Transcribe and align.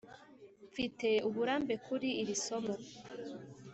mfite 0.69 1.09
uburambe 1.27 1.73
kuri 1.85 2.09
iri 2.21 2.35
somo 2.45 2.73